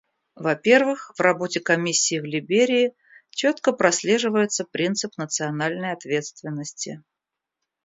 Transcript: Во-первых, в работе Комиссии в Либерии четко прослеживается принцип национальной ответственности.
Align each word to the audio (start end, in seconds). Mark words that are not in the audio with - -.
Во-первых, 0.33 1.11
в 1.15 1.19
работе 1.19 1.59
Комиссии 1.59 2.19
в 2.19 2.23
Либерии 2.25 2.95
четко 3.29 3.71
прослеживается 3.71 4.65
принцип 4.65 5.11
национальной 5.17 5.93
ответственности. 5.93 7.03